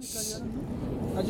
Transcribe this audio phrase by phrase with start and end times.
[0.00, 0.62] me callaron, ¿no?
[1.14, 1.22] Ah,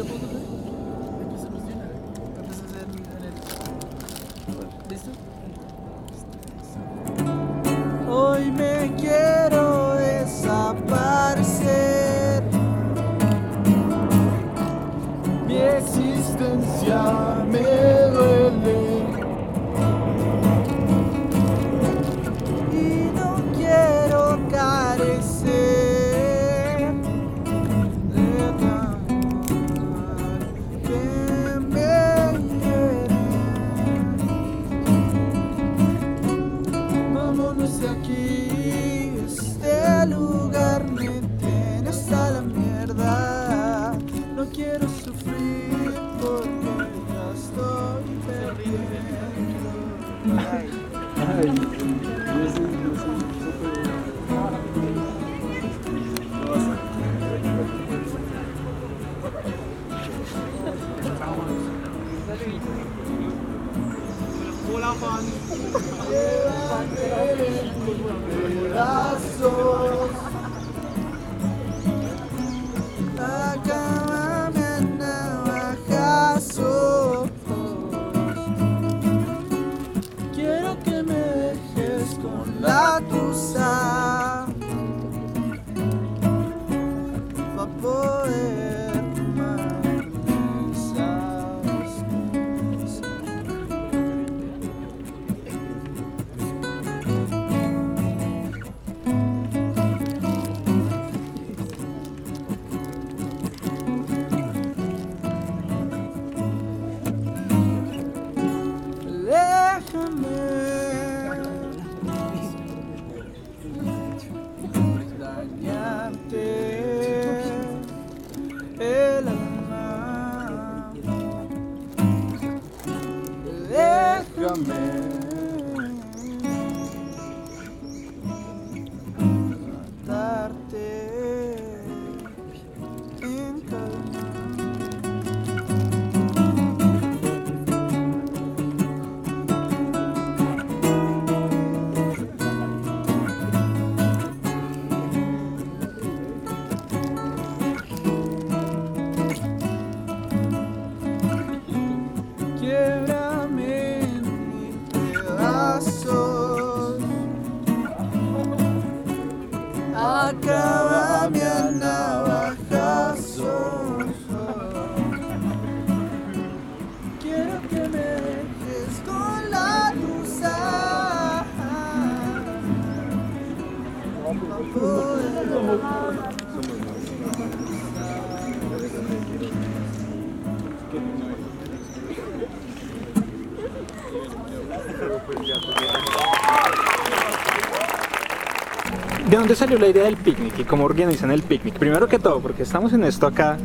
[189.78, 191.74] la idea del picnic y cómo organizan el picnic?
[191.78, 193.58] Primero que todo, porque estamos en esto acá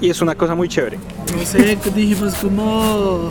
[0.00, 0.98] y es una cosa muy chévere.
[1.36, 3.30] No sé, dijimos como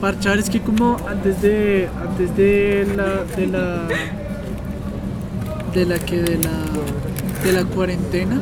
[0.00, 3.88] parchar, es que como antes de antes de la de la
[5.74, 8.40] de la que de la de la cuarentena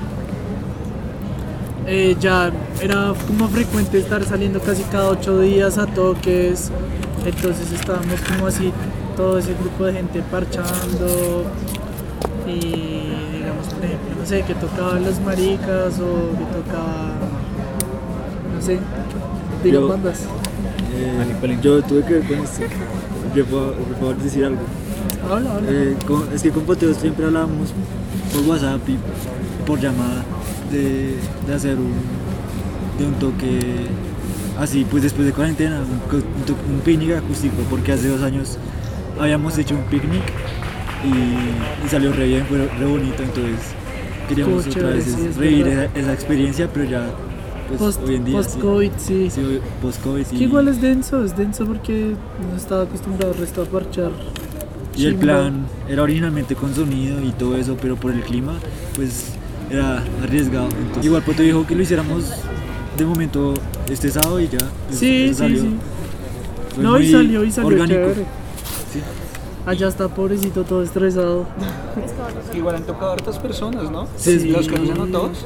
[1.87, 6.71] eh, ya era como frecuente estar saliendo casi cada ocho días a toques,
[7.27, 8.73] entonces estábamos como así
[9.17, 11.45] todo ese grupo de gente parchando
[12.47, 12.59] y
[13.39, 17.15] digamos por ejemplo no sé que tocaban los maricas o que tocaba
[18.55, 18.79] no sé
[19.65, 20.21] digo Yo- bandas
[20.95, 22.63] Eh, yo tuve que ver con esto.
[23.35, 24.61] Yo puedo, por favor decir algo.
[25.31, 27.71] habla habla Eh, con- es que con Poteo siempre hablábamos
[28.33, 28.99] por WhatsApp y
[29.67, 30.23] por llamada
[30.71, 31.17] de,
[31.47, 31.93] de hacer un,
[32.99, 33.59] de un toque
[34.59, 38.59] así, pues después de cuarentena, un picnic acústico, porque hace dos años
[39.19, 40.23] habíamos hecho un picnic
[41.05, 43.59] y, y salió re bien, fue re bonito, entonces
[44.29, 47.11] queríamos Estuvo otra vez sí, es revivir esa, esa experiencia, pero ya
[47.69, 50.81] pues, post hoy en día post covid sí, sí, hoy- post-COVID que y- igual es
[50.81, 52.15] denso es denso porque
[52.51, 54.11] no estaba acostumbrado al resto a parchar
[54.97, 55.23] Y el Chimba.
[55.23, 58.53] plan era originalmente con sonido y todo eso, pero por el clima,
[58.95, 59.33] pues
[59.71, 60.69] era arriesgado.
[60.69, 62.25] Entonces, igual Poto dijo que lo hiciéramos
[62.99, 63.55] de momento
[63.91, 64.59] este sábado y ya.
[64.89, 65.63] pues, sí sí salió.
[65.63, 65.77] sí
[66.75, 67.95] Fue no y salió y salió orgánico.
[68.01, 68.25] chévere
[68.93, 69.01] Sí.
[69.67, 71.47] Allá está pobrecito todo estresado
[72.55, 74.07] Igual han tocado a hartas personas, ¿no?
[74.17, 75.45] Sí, ¿Los conocen a todos?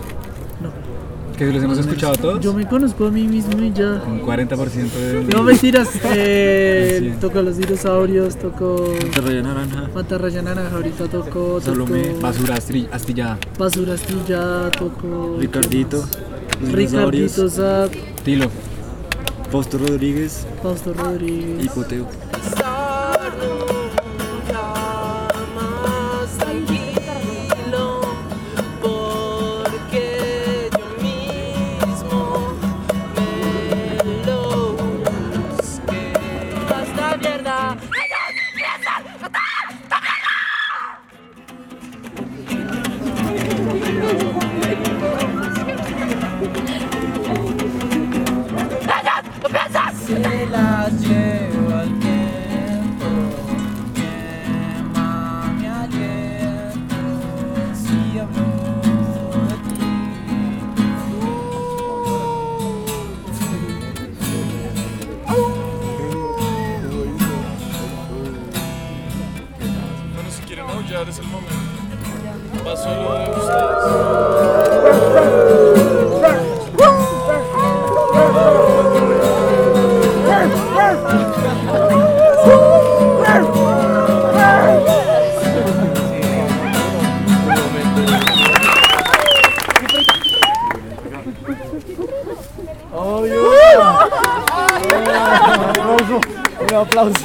[0.60, 2.40] no Que los hemos escuchado todos.
[2.40, 4.02] Yo me conozco a mí mismo y ya.
[4.06, 5.24] Un 40% de.
[5.24, 7.20] No mentiras, eh, Sí.
[7.20, 9.88] toco los dinosaurios, toco Monterrey naranja.
[9.94, 12.54] Mantarraya Naranja, ahorita toco, Salomé, toco Basura
[12.90, 13.38] astillada.
[13.58, 16.02] Basura Astilla, toco Ricardito.
[16.72, 17.92] Ricardito Zap,
[18.24, 18.48] Tilo.
[19.52, 20.46] Fausto Rodríguez.
[20.62, 21.64] Fausto Rodríguez.
[21.64, 22.06] Y Poteo.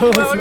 [0.01, 0.41] El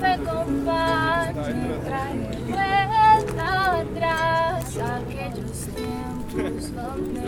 [0.00, 3.48] Un café con pan me trae de vuelta
[3.80, 7.20] atrás a aquellos tiempos donde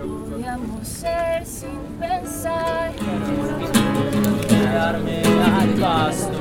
[0.00, 2.92] podíamos ser sin pensar.
[4.48, 5.22] Quedarme
[5.60, 6.37] al pasto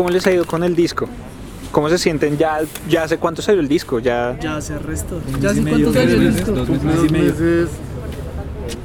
[0.00, 1.06] ¿Cómo les ha ido con el disco?
[1.72, 2.38] ¿Cómo se sienten?
[2.38, 5.16] Ya, ya hace cuánto salió el disco, ya Ya se arrestó.
[5.16, 7.24] Un ¿Ya mes hace y medio, cuántos años dos meses, dos meses y dos medio.
[7.34, 7.68] meses.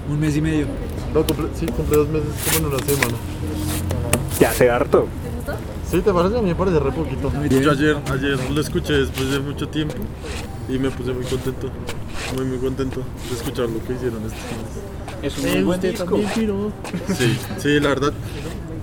[0.10, 0.68] Un mes y medio.
[1.14, 3.18] No, cumple, sí, cumple dos meses como en una semana.
[4.42, 5.08] ya hace harto.
[5.90, 6.38] Sí, ¿te parece?
[6.38, 7.32] A mí me parece re poquito.
[7.50, 9.96] Yo ayer, ayer lo escuché después de mucho tiempo
[10.68, 11.70] y me puse muy contento.
[12.36, 14.42] Muy, muy contento de escuchar lo que hicieron estos
[15.22, 15.38] meses.
[15.38, 16.04] Es un Eh, muy buen disco.
[16.04, 16.74] también.
[17.18, 18.12] Sí, sí, la verdad.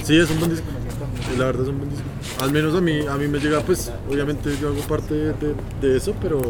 [0.03, 0.67] Sí, es un buen disco.
[1.39, 2.05] La verdad es un buen disco.
[2.41, 5.15] Al menos a mí, a mí me llega, pues, obviamente yo hago parte
[5.81, 6.41] de, eso, pero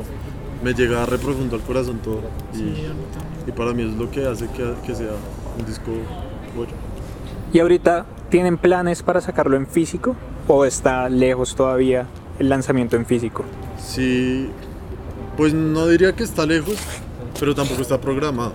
[0.63, 2.21] me llega re profundo al corazón todo.
[2.53, 3.45] Y, Sí, a mí también.
[3.47, 5.13] y para mí es lo que hace que, que sea
[5.59, 5.91] un disco
[6.57, 6.73] bueno.
[7.53, 10.17] ¿Y ahorita tienen planes para sacarlo en físico?
[10.49, 12.07] ¿O está lejos todavía
[12.39, 13.45] el lanzamiento en físico?
[13.79, 14.49] Sí,
[15.37, 16.77] pues no diría que está lejos,
[17.39, 18.53] pero tampoco está programado.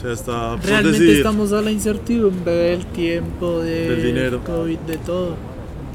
[0.00, 1.16] O sea, está por Realmente decidir.
[1.18, 4.40] estamos a la incertidumbre del tiempo, de Del dinero.
[4.44, 5.36] COVID, de todo.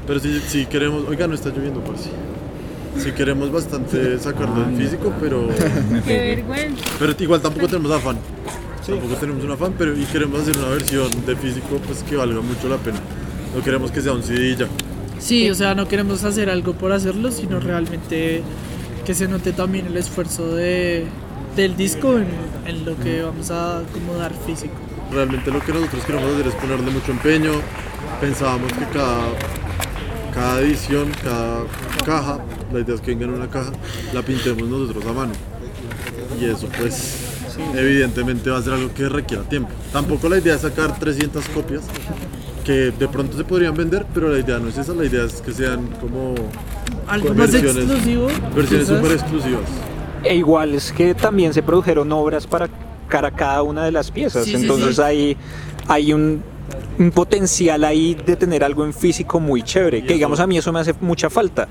[0.06, 2.10] Pero si, si queremos, oiga, no está lloviendo, por si.
[3.02, 5.48] Si queremos bastante sacarlo en físico, pero,
[6.06, 6.84] Qué vergüenza.
[7.00, 8.16] pero igual tampoco tenemos afán.
[8.86, 12.40] Tampoco tenemos un afán, pero y queremos hacer una versión de físico pues que valga
[12.40, 13.00] mucho la pena.
[13.54, 14.68] No queremos que sea un CD ya.
[15.18, 18.42] Sí, o sea, no queremos hacer algo por hacerlo, sino realmente
[19.04, 21.06] que se note también el esfuerzo de,
[21.56, 22.26] del disco en,
[22.66, 24.74] en lo que vamos a como dar físico.
[25.12, 27.52] Realmente lo que nosotros queremos hacer es ponerle mucho empeño.
[28.20, 29.18] Pensábamos que cada,
[30.34, 31.64] cada edición, cada
[32.04, 32.38] caja,
[32.72, 33.72] la idea es que venga en una caja,
[34.12, 35.32] la pintemos nosotros a mano.
[36.40, 37.16] Y eso pues
[37.74, 39.70] evidentemente va a ser algo que requiera tiempo.
[39.92, 41.82] Tampoco la idea es sacar 300 copias
[42.64, 45.34] que de pronto se podrían vender, pero la idea no es esa, la idea es
[45.40, 46.34] que sean como
[47.06, 48.26] Algo más versiones- exclusivo.
[48.54, 48.98] versiones quizás.
[48.98, 49.62] súper exclusivas.
[50.28, 52.68] E igual es que también se produjeron obras para
[53.30, 54.44] cada una de las piezas.
[54.44, 55.02] Sí, Entonces sí.
[55.02, 55.36] hay,
[55.88, 56.42] hay un,
[56.98, 60.04] un potencial ahí de tener algo en físico muy chévere.
[60.04, 61.68] Que digamos a mí eso me hace mucha falta.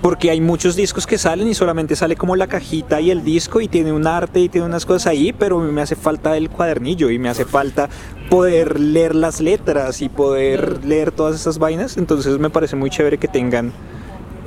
[0.00, 3.60] Porque hay muchos discos que salen y solamente sale como la cajita y el disco
[3.60, 7.10] y tiene un arte y tiene unas cosas ahí, pero me hace falta el cuadernillo
[7.10, 7.88] y me hace falta
[8.28, 11.96] poder leer las letras y poder leer todas esas vainas.
[11.96, 13.72] Entonces me parece muy chévere que tengan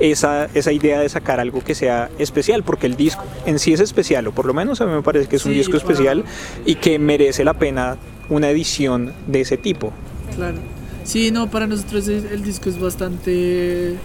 [0.00, 3.80] esa, esa idea de sacar algo que sea especial, porque el disco en sí es
[3.80, 6.24] especial, o por lo menos a mí me parece que es un Sí, disco especial
[6.64, 7.96] y que merece la pena
[8.28, 9.92] una edición de ese tipo.
[10.34, 10.58] Claro.
[11.04, 13.96] Sí, no, para nosotros el, el disco es bastante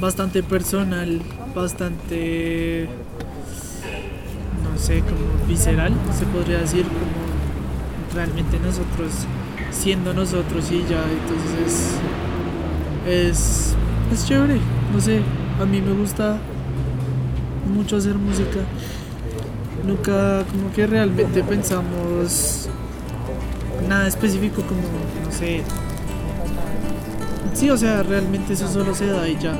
[0.00, 1.22] bastante personal,
[1.54, 2.88] bastante
[4.62, 9.12] no sé, como visceral, se podría decir, como realmente nosotros
[9.70, 11.92] siendo nosotros y ya, entonces
[13.06, 13.74] es es,
[14.12, 14.58] es chévere,
[14.92, 15.20] no sé,
[15.60, 16.38] a mí me gusta
[17.74, 18.60] mucho hacer música.
[19.86, 22.68] Nunca como que realmente pensamos
[23.88, 24.82] nada específico como,
[25.24, 25.62] no sé.
[27.54, 29.58] Sí, o sea, realmente eso solo se da y ya.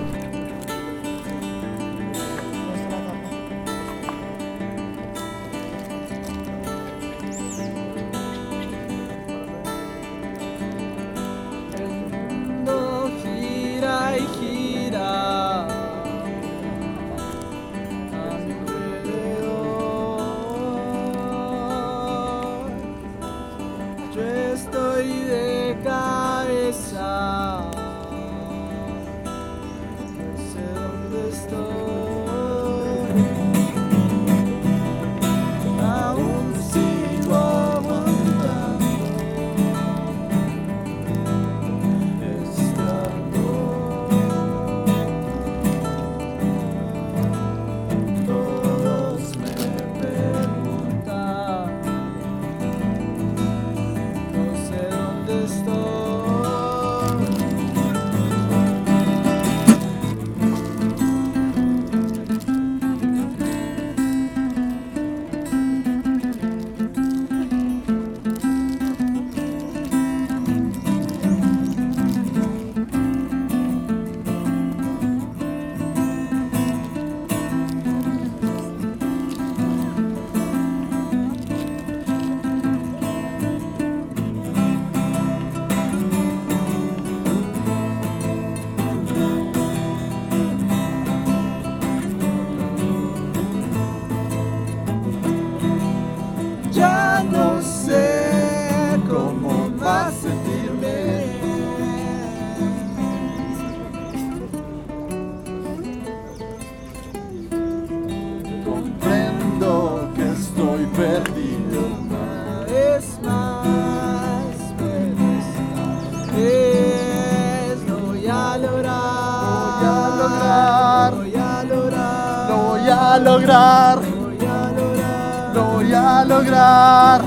[126.46, 127.22] Lograr.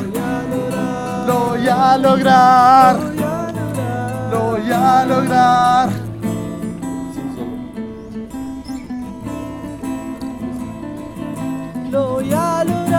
[1.27, 2.97] Lo voy a lograr.
[4.31, 5.89] Lo voy a lograr.
[11.91, 12.93] Lo voy a lograr.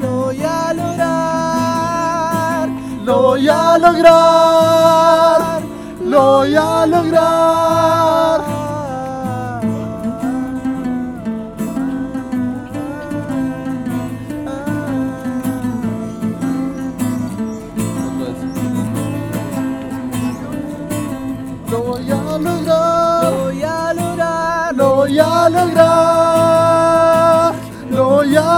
[0.00, 2.68] Lo voy a lograr.
[3.04, 5.62] Lo voy a lograr.
[6.00, 8.51] Lo voy a lograr.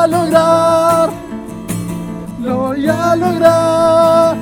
[0.05, 1.11] A lograr.
[2.43, 4.37] Lo voy a lograr.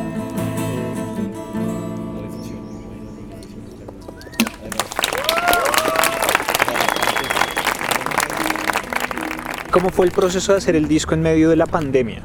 [9.71, 12.21] ¿Cómo fue el proceso de hacer el disco en medio de la pandemia?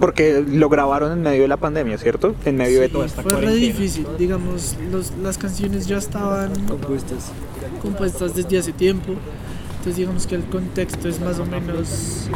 [0.00, 2.34] Porque lo grabaron en medio de la pandemia, ¿cierto?
[2.44, 3.66] En medio de toda esta fue re cuarentena.
[3.72, 7.32] difícil, digamos, los- las canciones ya estaban Compuestas.
[7.82, 9.12] compuestas desde hace tiempo,
[9.72, 12.28] entonces digamos que el contexto es más o menos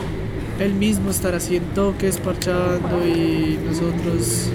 [0.62, 4.49] el mismo, estar haciendo toques, parchando y nosotros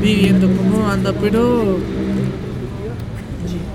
[0.00, 1.78] viviendo como banda, pero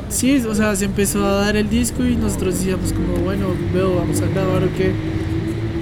[0.10, 3.96] sí, o sea, se empezó a dar el disco y nosotros decíamos como, bueno, veo,
[3.96, 4.92] vamos a grabar o qué.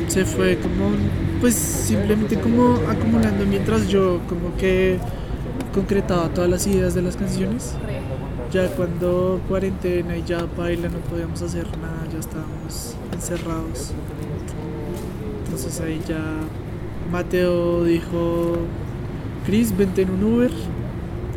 [0.07, 0.91] Se fue como,
[1.39, 4.97] pues simplemente como acumulando mientras yo como que
[5.73, 7.75] concretaba todas las ideas de las canciones.
[8.51, 13.93] Ya cuando cuarentena y ya baila no podíamos hacer nada, ya estábamos encerrados.
[15.79, 16.19] Ahí ya
[17.11, 18.57] Mateo dijo,
[19.45, 20.51] Chris, vente en un Uber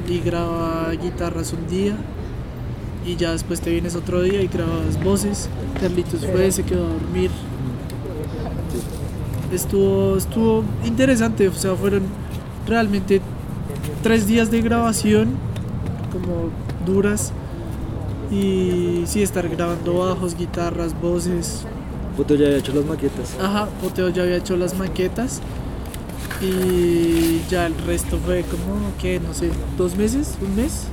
[0.08, 1.96] y graba guitarras un día
[3.06, 5.48] y ya después te vienes otro día y grabas voces.
[5.80, 7.30] Carlitos fue, se quedó a dormir.
[9.52, 12.02] Estuvo, estuvo interesante, o sea, fueron
[12.66, 13.20] realmente
[14.02, 15.34] tres días de grabación,
[16.10, 16.50] como
[16.84, 17.32] duras.
[18.30, 21.66] Y sí, estar grabando bajos, guitarras, voces.
[22.16, 23.36] Foto ya había hecho las maquetas.
[23.40, 25.40] Ajá, Poteo ya había hecho las maquetas.
[26.40, 30.86] Y ya el resto fue como, que No sé, dos meses, un mes.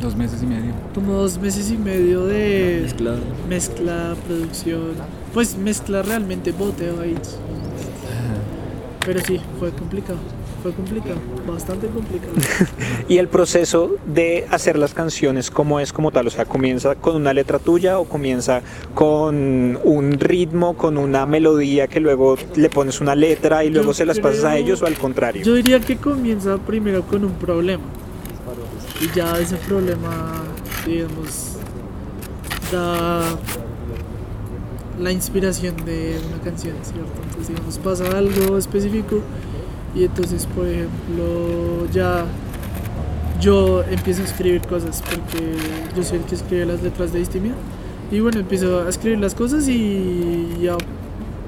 [0.00, 0.72] Dos meses y medio.
[0.94, 3.18] Como dos meses y medio de Mezclado.
[3.48, 4.92] mezcla, producción.
[5.34, 7.16] Pues mezcla realmente boteo ahí.
[9.04, 10.18] Pero sí, fue complicado.
[10.62, 12.32] Fue complicado, bastante complicado.
[13.08, 16.26] Y el proceso de hacer las canciones, ¿cómo es como tal?
[16.26, 18.60] O sea, ¿comienza con una letra tuya o comienza
[18.94, 23.94] con un ritmo, con una melodía que luego le pones una letra y luego Yo
[23.94, 25.42] se las pasas a ellos o al contrario?
[25.42, 27.84] Yo diría que comienza primero con un problema.
[29.00, 30.42] Y ya ese problema,
[30.84, 31.56] digamos,
[32.72, 33.22] da
[34.98, 37.12] la inspiración de una canción, ¿cierto?
[37.22, 39.22] Entonces, digamos, pasa algo específico
[39.94, 42.24] y entonces, por ejemplo, ya
[43.40, 45.56] yo empiezo a escribir cosas porque
[45.96, 47.54] yo soy el que escribe las letras de Distimia.
[48.10, 50.76] Y bueno, empiezo a escribir las cosas y a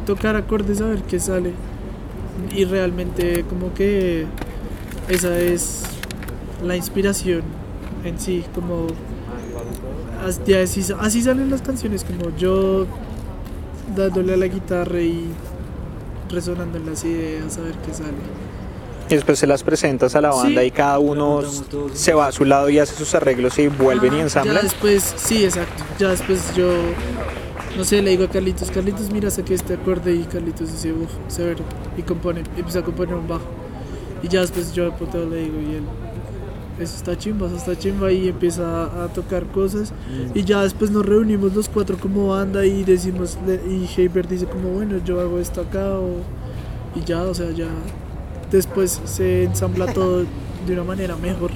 [0.07, 1.53] tocar acordes a ver qué sale.
[2.55, 4.27] Y realmente como que
[5.09, 5.83] esa es
[6.65, 7.43] la inspiración
[8.05, 8.87] en sí, como
[10.25, 12.87] así, así salen las canciones, como yo
[13.97, 15.29] dándole a la guitarra y
[16.31, 18.13] resonando en las ideas a ver qué sale.
[19.09, 20.69] Y después se las presentas a la banda Sí.
[20.69, 21.41] y cada uno
[21.95, 24.57] se va a su lado y hace sus arreglos y vuelven y ensamblan.
[24.57, 25.83] Ya después, sí, exacto.
[25.99, 26.71] Ya después yo,
[27.77, 31.11] no sé, le digo a Carlitos, Carlitos, mira, saqué este acorde y Carlitos dice, uff,
[31.27, 31.65] severo.
[31.97, 33.43] Y compone, y empieza a componer un bajo.
[34.23, 35.83] Y ya después yo a Poteo le digo y él,
[36.83, 39.93] eso está chimba, eso está chimba y empieza a, a tocar cosas.
[40.35, 43.39] Y ya después nos reunimos los cuatro como banda y decimos,
[43.69, 46.19] y Heiber dice como, bueno, yo hago esto acá o,
[46.95, 47.69] y ya, o sea, ya
[48.51, 50.25] después se ensambla todo
[50.67, 51.51] de una manera mejor,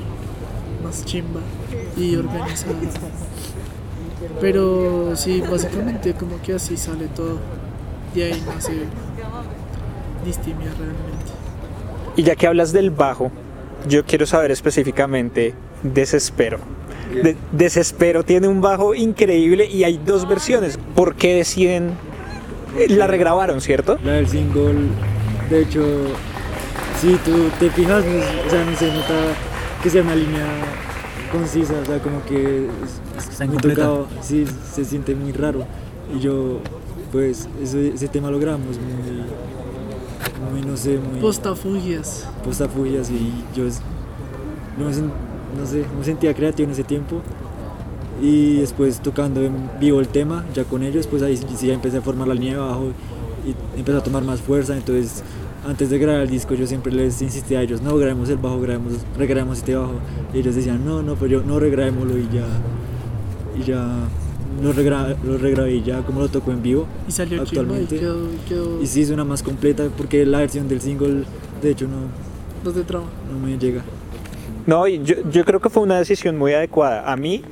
[0.82, 1.40] más chimba
[1.96, 2.74] y organizada.
[4.40, 7.38] Pero sí, básicamente como que así sale todo.
[8.14, 8.72] De ahí nace
[10.24, 11.32] Distimia realmente.
[12.16, 13.30] Y ya que hablas del bajo,
[13.88, 16.58] yo quiero saber específicamente Desespero.
[17.22, 20.78] De- Desespero tiene un bajo increíble y hay dos versiones.
[20.94, 21.90] ¿Por qué deciden?
[22.78, 23.98] eh, La regrabaron, ¿cierto?
[24.04, 24.74] La del single,
[25.50, 25.84] de hecho,
[27.00, 29.14] si tú te fijas, o sea, no se nota
[29.82, 30.46] que sea una línea
[31.30, 35.64] concisa, o sea, como que es, Está tocado, sí, se siente muy raro.
[36.16, 36.60] Y yo,
[37.12, 39.24] pues, ese, ese tema lo grabamos muy,
[40.50, 42.28] muy, no sé, muy Postafugias.
[42.44, 43.64] postafugias y yo
[44.78, 47.20] no, no sé, me sentía creativo en ese tiempo.
[48.22, 51.98] Y después tocando en vivo el tema, ya con ellos, pues ahí sí ya empecé
[51.98, 52.92] a formar la línea de bajo
[53.44, 54.76] y empezó a tomar más fuerza.
[54.76, 55.22] Entonces,
[55.66, 58.60] antes de grabar el disco, yo siempre les insistía a ellos: no grabemos el bajo,
[58.60, 59.94] grabemos, regrabemos este bajo.
[60.32, 62.46] Y ellos decían: no, no, pero yo no regrabémoslo y ya.
[63.58, 64.08] Y ya
[64.62, 66.86] lo, regra, lo regrabé ya como lo tocó en vivo.
[67.08, 67.98] Y salió actualmente.
[67.98, 71.24] quedó, quedó Y sí, suena más completa porque la versión del single,
[71.62, 71.96] de hecho, no,
[72.62, 73.06] dos de trama.
[73.32, 73.82] no me llega.
[74.66, 77.10] No, y yo, yo creo que fue una decisión muy adecuada.
[77.10, 77.42] A mí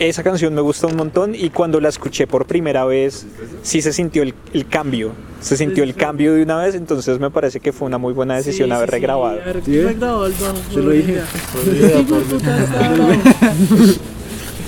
[0.00, 3.26] esa canción me gusta un montón y cuando la escuché por primera vez
[3.62, 5.12] sí se sintió el, el cambio.
[5.40, 8.36] Se sintió el cambio de una vez, entonces me parece que fue una muy buena
[8.36, 9.40] decisión Sí, haber sí, sí, regrabado.
[9.40, 10.56] haber ¿Sí, regrabado el bajo.
[10.72, 11.20] Se lo dije.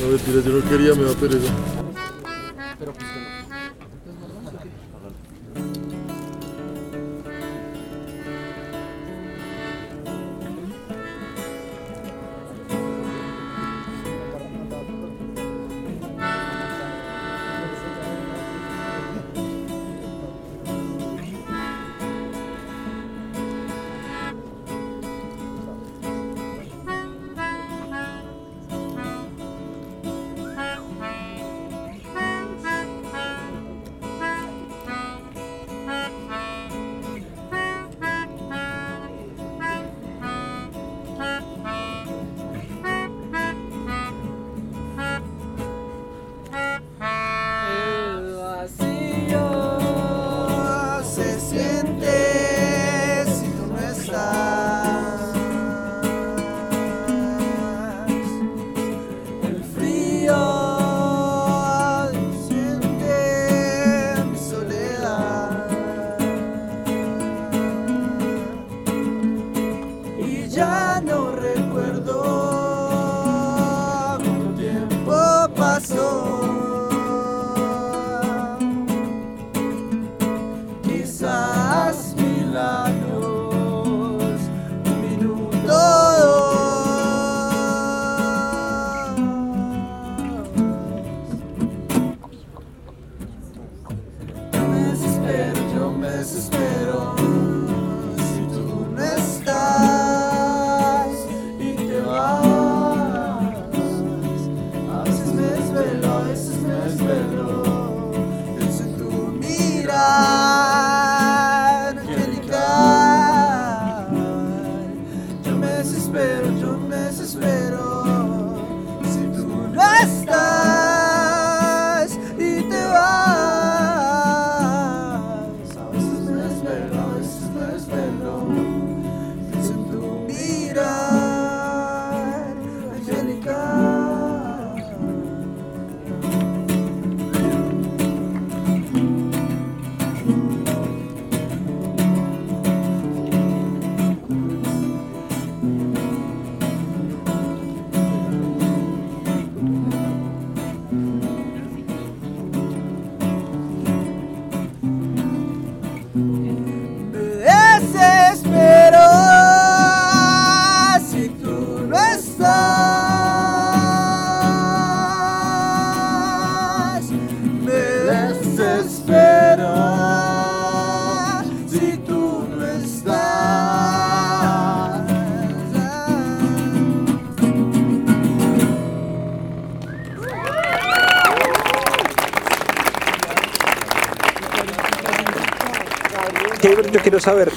[0.03, 1.82] No, mentira, yo no quería, me da pereza.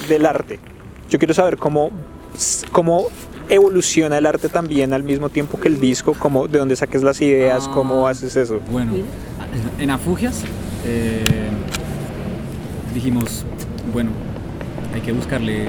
[0.07, 0.59] Del arte.
[1.09, 1.91] Yo quiero saber cómo,
[2.71, 3.07] cómo
[3.49, 7.21] evoluciona el arte también al mismo tiempo que el disco, cómo, de dónde saques las
[7.21, 8.11] ideas, cómo Ah.
[8.11, 8.59] haces eso.
[8.71, 8.93] Bueno,
[9.79, 10.41] en Afugias
[10.85, 11.23] eh,
[12.93, 13.45] dijimos,
[13.93, 14.09] bueno,
[14.93, 15.67] hay que buscarle,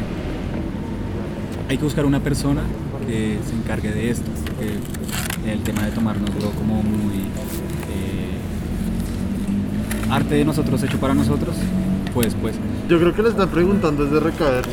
[1.68, 2.62] hay que buscar una persona
[3.06, 8.32] que se encargue de esto, que el tema de tomar nos duró como muy eh,
[10.10, 11.54] arte de nosotros hecho para nosotros,
[12.14, 12.54] pues pues,
[12.88, 14.64] Yo creo que le están preguntando desde recaer.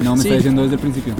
[0.00, 0.28] no me Sí.
[0.28, 1.14] está diciendo desde el principio.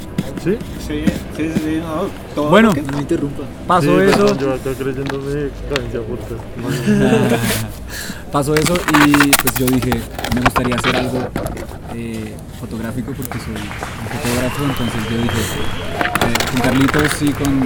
[0.45, 0.57] ¿Sí?
[0.87, 1.05] Sí,
[1.37, 3.43] sí, sí, no, todo Bueno, No me interrumpa.
[3.67, 4.37] pasó Sí, eso.
[4.39, 6.35] Yo acá creyéndome cadencia fuerte.
[8.33, 8.75] Pasó eso
[9.07, 9.13] y
[9.43, 9.91] pues yo dije,
[10.35, 11.19] me gustaría hacer algo
[11.95, 15.41] eh, fotográfico porque soy un fotógrafo, entonces yo dije,
[16.23, 17.61] eh, con Carlitos y con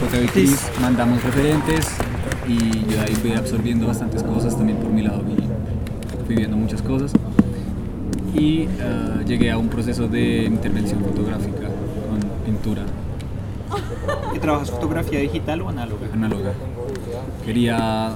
[0.00, 1.88] José y Cris mandamos referentes
[2.48, 2.58] y
[2.90, 5.36] yo ahí fui absorbiendo bastantes cosas, también por mi lado vi,
[6.26, 7.12] fui viendo muchas cosas
[8.38, 11.68] y eh, llegué a un proceso de intervención fotográfica
[12.08, 12.82] con pintura
[14.34, 16.06] ¿Y trabajas fotografía digital o análoga?
[16.12, 16.52] análoga.
[17.44, 18.14] Quería, ah,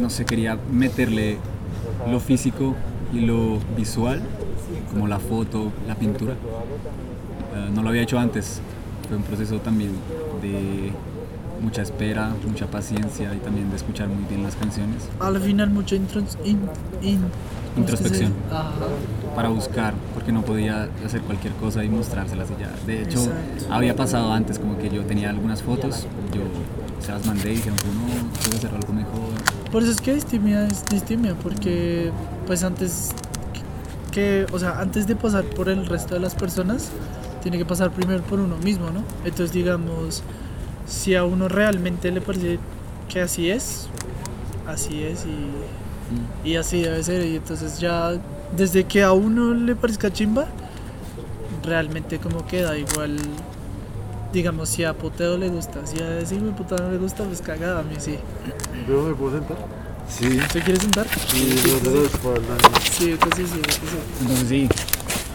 [0.00, 1.38] no sé, quería meterle
[2.10, 2.74] lo físico
[3.12, 4.22] y lo visual,
[4.92, 6.34] como la foto, la pintura.
[7.54, 8.60] Ah, no lo había hecho antes.
[9.08, 9.92] Fue un proceso también
[10.40, 10.92] de
[11.60, 15.96] mucha espera, mucha paciencia y también de escuchar muy bien las canciones Al final mucha
[15.96, 16.60] intros- in-
[17.02, 17.20] in-
[17.74, 18.32] ¿cómo es que se Introspección.
[19.34, 22.70] para buscar, porque no podía hacer cualquier cosa y mostrárselas y ya.
[22.86, 23.72] De hecho, Exacto.
[23.74, 26.40] había pasado antes como que yo tenía algunas fotos, yo
[27.04, 29.70] se las mandé y dijeron, no, quiero hacer algo mejor.
[29.70, 32.10] Por eso es que distimia es distimia, porque
[32.46, 33.10] pues antes
[34.10, 36.88] que, o sea, antes de pasar por el resto de las personas,
[37.42, 39.04] tiene que pasar primero por uno mismo, ¿no?
[39.24, 40.22] Entonces digamos,
[40.88, 42.58] si a uno realmente le parece
[43.08, 43.88] que así es,
[44.66, 45.24] así es
[46.44, 48.12] y, y así debe ser, y entonces ya
[48.56, 50.46] desde que a uno le parezca chimba,
[51.64, 53.16] realmente como queda igual.
[54.32, 57.40] Digamos, si a Poteo le gusta, si a ese de puta no le gusta, pues
[57.40, 58.16] cagada a mí sí.
[58.86, 59.56] ¿Yo me puedo sentar?
[60.08, 60.38] Sí.
[60.52, 61.06] ¿Se quiere sentar?
[61.34, 62.56] Y no de la espalda.
[62.90, 63.98] Sí, entonces sí, entonces sí.
[64.20, 64.68] Entonces sí,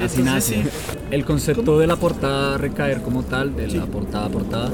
[0.04, 0.64] así Entonces, nace.
[0.64, 0.70] sí.
[1.10, 4.72] El concepto de la portada recaer como tal, de la portada a portada,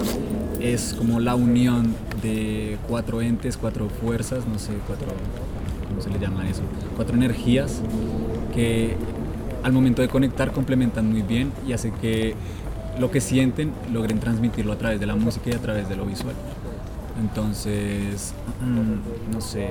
[0.60, 5.08] es como la unión de cuatro entes, cuatro fuerzas, no sé, cuatro,
[5.88, 6.62] ¿cómo se le llama eso?
[6.96, 7.82] Cuatro energías
[8.54, 8.96] que
[9.64, 12.36] al momento de conectar complementan muy bien y hace que
[13.00, 16.06] lo que sienten logren transmitirlo a través de la música y a través de lo
[16.06, 16.36] visual.
[17.20, 19.70] Entonces, mm, no sé,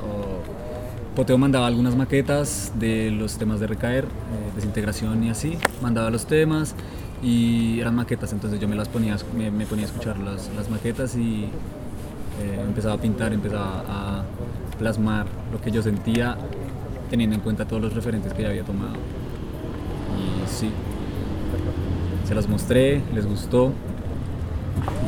[0.00, 4.08] o Poteo mandaba algunas maquetas de los temas de recaer, eh,
[4.54, 6.74] desintegración y así, mandaba los temas
[7.22, 10.70] y eran maquetas, entonces yo me las ponía, me, me ponía a escuchar las, las
[10.70, 11.44] maquetas y
[12.40, 14.24] eh, empezaba a pintar, empezaba a
[14.78, 16.38] plasmar lo que yo sentía
[17.10, 18.94] teniendo en cuenta todos los referentes que ya había tomado.
[18.94, 20.70] Y sí,
[22.26, 23.72] se las mostré, les gustó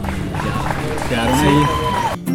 [0.04, 2.31] y ya, quedaron ahí.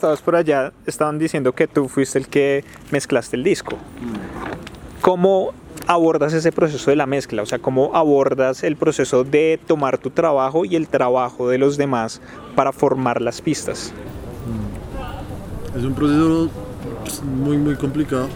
[0.00, 3.76] Estabas por allá, estaban diciendo que tú fuiste el que mezclaste el disco.
[5.02, 5.52] ¿Cómo
[5.86, 7.42] abordas ese proceso de la mezcla?
[7.42, 11.76] O sea, ¿cómo abordas el proceso de tomar tu trabajo y el trabajo de los
[11.76, 12.22] demás
[12.56, 13.92] para formar las pistas?
[15.76, 16.48] Es un proceso
[17.36, 18.28] muy, muy complicado.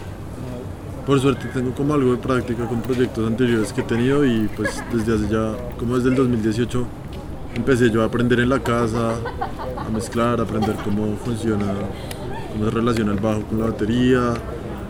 [1.07, 4.83] Por suerte tengo como algo de práctica con proyectos anteriores que he tenido y pues
[4.93, 6.85] desde hace ya, como desde el 2018,
[7.55, 9.15] empecé yo a aprender en la casa,
[9.77, 11.73] a mezclar, a aprender cómo funciona,
[12.51, 14.33] cómo se relaciona el bajo con la batería,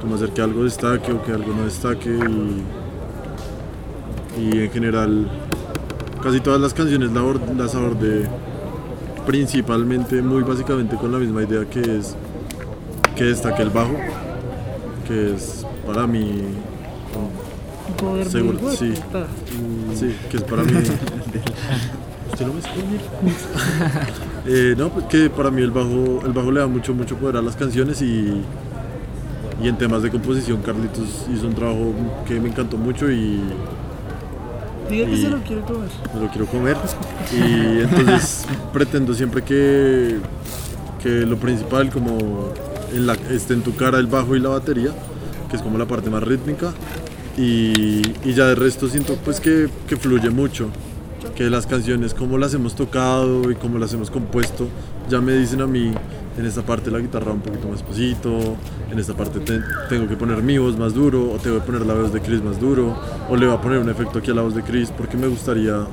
[0.02, 2.64] cómo hacer que algo destaque o que algo no destaque y,
[4.42, 5.30] y en general
[6.22, 8.28] casi todas las canciones las abordé
[9.26, 12.16] principalmente, muy básicamente con la misma idea que es
[13.16, 13.96] que destaque el bajo,
[15.08, 16.42] que es para mí
[17.88, 18.94] Un poder Seguro, sí.
[19.96, 20.74] Sí, que es para mí.
[22.36, 22.60] ¿Usted no me
[24.46, 27.38] eh, no, pues que para mí el bajo, el bajo le da mucho, mucho poder
[27.38, 28.42] a las canciones y,
[29.64, 31.94] y en temas de composición Carlitos hizo un trabajo
[32.28, 33.42] que me encantó mucho y
[34.90, 35.90] Diga que se lo quiere comer.
[36.14, 36.78] me lo quiero comer.
[37.32, 40.18] Y entonces pretendo siempre que,
[41.02, 42.52] que lo principal como
[42.94, 44.92] en la, esté en tu cara el bajo y la batería,
[45.50, 46.74] que es como la parte más rítmica.
[47.38, 50.68] Y, y ya de resto siento pues que, que fluye mucho.
[51.36, 54.68] Que las canciones, como las hemos tocado y como las hemos compuesto,
[55.10, 55.92] ya me dicen a mí,
[56.38, 58.56] en esta parte la guitarra un poquito más pasito,
[58.90, 61.86] en esta parte te- tengo que poner mi voz más duro, o tengo que poner
[61.86, 62.96] la voz de Chris más duro,
[63.30, 65.28] o le voy a poner un efecto aquí a la voz de Chris, porque me
[65.28, 65.86] gustaría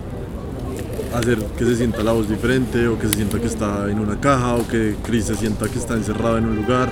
[1.13, 4.21] hacer que se sienta la voz diferente, o que se sienta que está en una
[4.21, 6.89] caja, o que Chris se sienta que está encerrado en un lugar,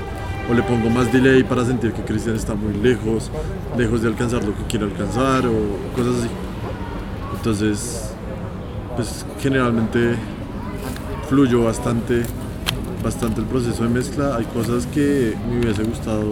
[0.50, 3.30] o le pongo más delay para sentir que Christian está muy lejos,
[3.78, 6.28] lejos de alcanzar lo que quiere alcanzar, o cosas así.
[7.36, 8.09] Entonces,
[8.96, 10.14] pues generalmente
[11.28, 12.22] fluyo bastante,
[13.02, 14.36] bastante el proceso de mezcla.
[14.36, 16.24] Hay cosas que me hubiese gustado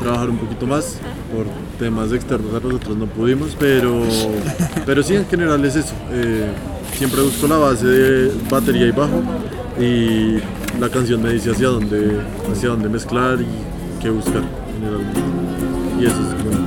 [0.00, 0.98] trabajar un poquito más
[1.34, 1.46] por
[1.78, 4.02] temas externos a nosotros no pudimos, pero,
[4.86, 5.94] pero sí en general es eso.
[6.12, 6.48] Eh,
[6.94, 9.22] siempre busco la base de batería y bajo
[9.78, 10.38] y
[10.80, 14.42] la canción me dice hacia dónde, hacia dónde mezclar y qué buscar
[14.74, 15.20] generalmente.
[16.00, 16.65] Y eso es muy,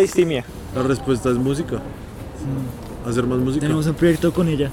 [0.00, 0.44] Distimia?
[0.74, 1.80] La respuesta es música.
[3.06, 3.62] Hacer más música.
[3.62, 4.70] Tenemos un proyecto con ella.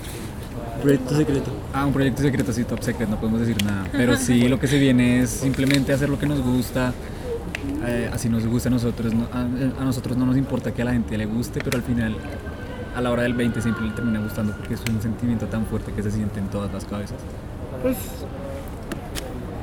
[0.82, 1.52] Proyecto secreto.
[1.74, 3.86] Ah, un proyecto secreto, sí, top secret, no podemos decir nada.
[3.92, 6.94] Pero sí, lo que se viene es simplemente hacer lo que nos gusta.
[7.86, 9.14] eh, así nos gusta a nosotros.
[9.14, 9.42] no- a,
[9.82, 12.16] a nosotros no nos importa que a la gente le guste, pero al final,
[12.96, 15.92] a la hora del 20 siempre le termina gustando porque es un sentimiento tan fuerte
[15.94, 17.18] que se siente en todas las cabezas.
[17.82, 17.98] Pues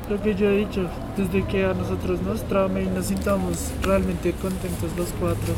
[0.09, 0.87] lo que yo he dicho,
[1.17, 5.53] desde que a nosotros nos trame y nos sintamos realmente contentos los cuatro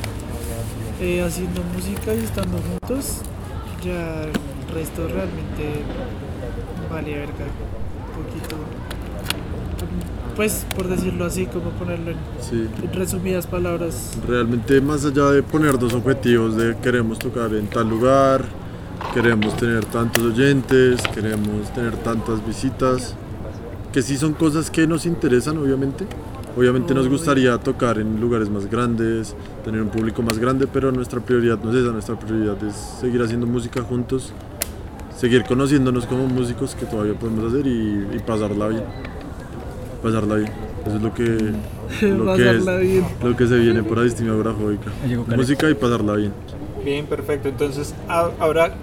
[1.02, 3.20] eh, haciendo música y estando juntos,
[3.84, 5.84] ya el resto realmente
[6.92, 7.46] vale verga
[8.16, 8.56] un poquito.
[10.36, 12.68] Pues por decirlo así, como ponerlo en, Sí.
[12.84, 14.18] en resumidas palabras.
[14.28, 18.46] Realmente más allá de ponernos objetivos de queremos tocar en tal lugar,
[19.14, 23.16] queremos tener tantos oyentes, queremos tener tantas visitas,
[23.98, 26.06] que sí son cosas que nos interesan obviamente.
[26.56, 29.36] Obviamente nos gustaría tocar en lugares más grandes,
[29.66, 33.24] tener un público más grande, pero nuestra prioridad no es esa, nuestra prioridad es seguir
[33.24, 34.34] haciendo música juntos,
[35.18, 38.84] seguir conociéndonos como músicos que todavía podemos hacer y, y pasarla bien.
[40.04, 40.52] Pasarla bien.
[40.86, 41.24] Eso es lo que,
[42.06, 43.06] lo que, es, bien.
[43.24, 45.36] lo que se viene por Adistimia Khaled.
[45.36, 46.34] Música y pasarla bien.
[46.86, 47.50] Bien, perfecto.
[47.50, 48.76] Entonces, ahora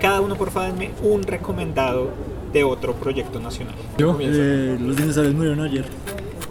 [0.00, 3.74] cada uno por favor denme un recomendado de otro proyecto nacional.
[3.98, 4.16] ¿Yo?
[4.20, 5.84] Eh, los dinosaurios murieron ayer.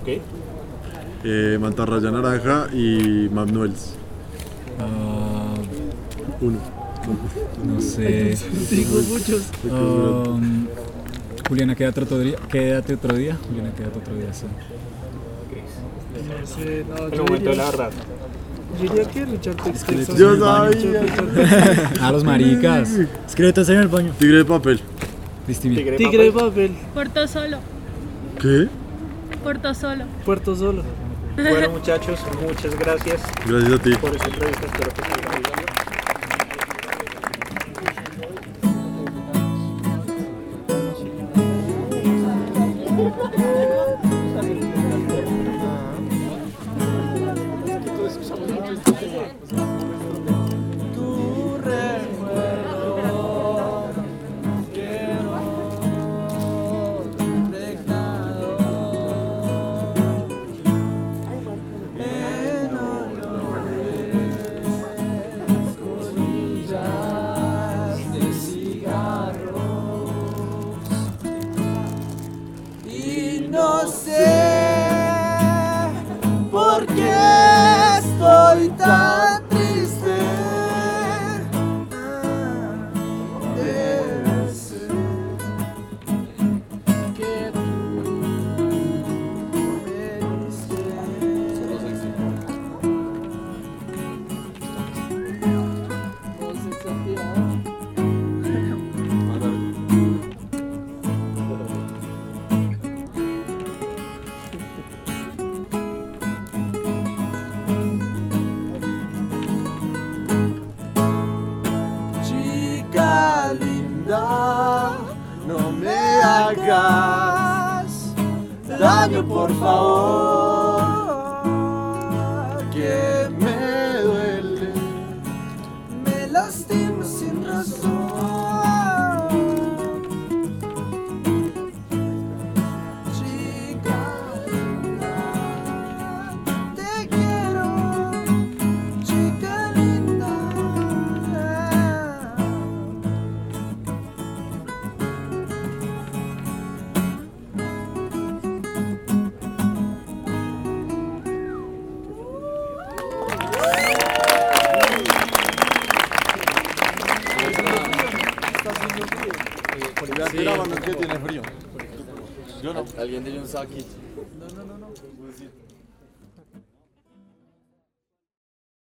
[0.01, 0.21] ¿ok?
[1.23, 3.93] Eh, Mantarraya Naranja y Manuels.
[4.79, 5.55] Ah,
[6.41, 6.59] Uno.
[7.65, 8.37] no sé.
[8.69, 9.43] Digo muchos.
[9.69, 10.67] Um,
[11.47, 12.35] Juliana, quédate otro día.
[12.49, 13.37] Quédate otro día.
[13.47, 14.45] Juliana, quédate otro día, sí.
[16.39, 17.91] No sé, no, el momento de la diría, verdad.
[18.81, 20.17] yo diría que Richard Texas.
[20.17, 21.01] Yo sabía.
[22.01, 22.89] Ah, los maricas.
[23.27, 24.13] Esqueletos en el baño.
[24.19, 24.81] Tigre de papel.
[25.47, 26.71] Tigre, Tigre de papel.
[26.71, 27.57] papel, Puerto Solo,
[28.41, 28.67] ¿Qué?
[29.43, 30.05] Puerto Solo.
[30.25, 30.83] Puerto Solo.
[31.35, 33.93] Bueno, muchachos, muchas gracias Gracias a ti.
[33.95, 34.65] por esta entrevista.
[34.65, 35.96] Espero que